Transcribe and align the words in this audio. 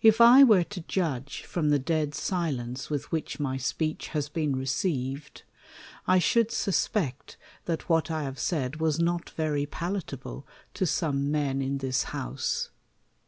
IF 0.00 0.20
I 0.20 0.44
were 0.44 0.62
to 0.62 0.80
judiije 0.80 1.42
from 1.42 1.70
the 1.70 1.80
dead 1.80 2.14
silence 2.14 2.88
with 2.88 3.10
whicK 3.10 3.40
my 3.40 3.56
speech 3.56 4.06
has 4.14 4.28
been 4.28 4.54
received, 4.54 5.42
I 6.06 6.20
should 6.20 6.52
suspect 6.52 7.36
that 7.64 7.88
what 7.88 8.04
J 8.04 8.22
have 8.22 8.38
said 8.38 8.76
was 8.76 9.00
not 9.00 9.30
very 9.30 9.66
palatable 9.66 10.46
to 10.74 10.86
some 10.86 11.32
men 11.32 11.60
in 11.62 11.78
this 11.78 12.04
House. 12.14 12.70